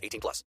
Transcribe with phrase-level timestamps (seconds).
[0.00, 0.44] 18 plus.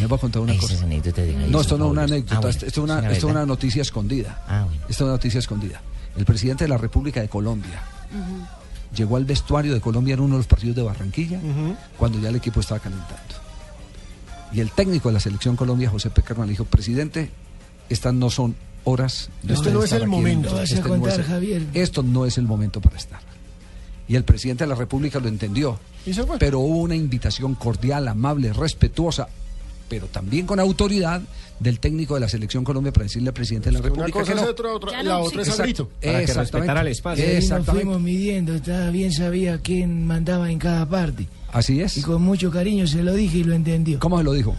[0.00, 0.74] Les voy a contar una Esa cosa.
[0.74, 3.10] es anécdota de No, esto no es una anécdota, Ah, bueno, esto esto es una,
[3.10, 4.44] esto noticia escondida.
[4.46, 4.80] Ah, bueno.
[4.82, 5.82] Esto es una noticia escondida.
[6.16, 7.82] El presidente de la República de Colombia
[8.94, 11.40] llegó al vestuario de Colombia en uno de los partidos de Barranquilla
[11.96, 13.34] cuando ya el equipo estaba calentando.
[14.52, 17.30] Y el técnico de la selección Colombia, José Peckerman, le dijo, presidente,
[17.88, 20.48] estas no son horas de Este usted no es estar el momento.
[20.48, 21.66] el- Vas a este no es Javier.
[21.74, 23.20] Esto no es el momento para estar.
[24.10, 25.78] Y el presidente de la República lo entendió.
[26.04, 26.36] Y se fue.
[26.38, 29.28] Pero hubo una invitación cordial, amable, respetuosa,
[29.88, 31.22] pero también con autoridad
[31.60, 34.36] del técnico de la selección Colombia para decirle al presidente de la República que es
[34.36, 34.48] no.
[34.48, 35.88] otra, otra- la no, otra es Exacto.
[36.02, 37.24] Para que respetara el espacio.
[37.24, 41.28] Ahí nos fuimos midiendo, estaba bien sabía quién mandaba en cada parte.
[41.52, 42.04] Así Y es.
[42.04, 44.00] con mucho cariño se lo dije y lo entendió.
[44.00, 44.56] ¿Cómo se lo dijo?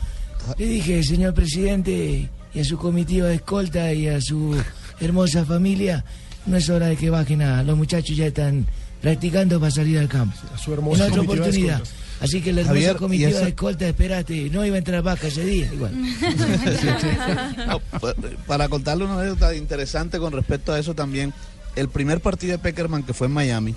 [0.58, 4.56] Le dije, señor presidente, y a su comitiva de escolta y a su
[5.00, 6.06] hermosa familia,
[6.46, 8.66] no es hora de que bajen a los muchachos ya están
[9.02, 10.36] practicando para salir al campo.
[10.54, 11.82] A su En hermosa otra oportunidad.
[12.20, 15.26] Así que la hermosa Javier, ¿y comitiva de escolta, espérate, no iba a entrar vaca
[15.28, 15.92] ese día, igual.
[17.68, 18.14] No, pa-
[18.48, 21.34] para contarle una anécdota interesante con respecto a eso también,
[21.76, 23.76] el primer partido de Peckerman que fue en Miami,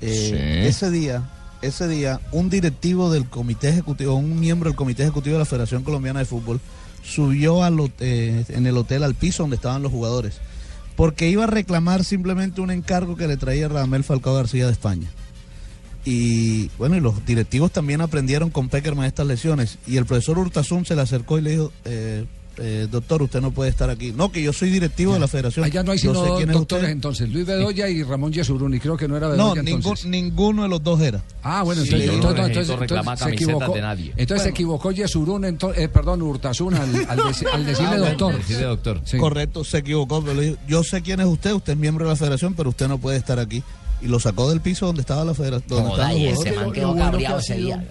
[0.00, 1.28] eh, ese día,
[1.62, 5.82] ese día, un directivo del comité ejecutivo, un miembro del comité ejecutivo de la Federación
[5.82, 6.60] Colombiana de Fútbol,
[7.02, 10.34] subió al, eh, en el hotel al piso donde estaban los jugadores,
[10.96, 15.08] porque iba a reclamar simplemente un encargo que le traía Radamel Falcao García de España.
[16.04, 19.78] Y bueno, y los directivos también aprendieron con Peckerman estas lesiones.
[19.86, 22.24] Y el profesor Hurtasun se le acercó y le dijo, eh,
[22.58, 24.12] eh, doctor, usted no puede estar aquí.
[24.12, 25.64] No, que yo soy directivo de la federación.
[25.64, 26.88] Allá no hay sino sé dos doctores usted.
[26.92, 28.78] entonces, Luis Bedoya y Ramón Yesuruni.
[28.80, 30.06] Creo que no era No, Bedoya ningún- entonces.
[30.06, 31.22] ninguno de los dos era.
[31.42, 33.72] Ah, bueno, Sí, entonces, no entonces, entonces- se equivocó.
[33.74, 34.12] de nadie.
[34.16, 39.00] Entonces se equivocó Yesurún, eh, perdón, Hurtasun al, al, deci- al decirle Ah, decirle doctor.
[39.04, 39.16] Sí.
[39.18, 40.22] Correcto, se equivocó.
[40.22, 42.70] Pero le dijo, yo sé quién es usted, usted es miembro de la federación, pero
[42.70, 43.62] usted no puede estar aquí.
[44.02, 45.68] Y lo sacó del piso donde estaba la federación.
[45.68, 46.46] Donde estaban los jugadores.
[46.46, 47.88] ese man quedó cabreado día.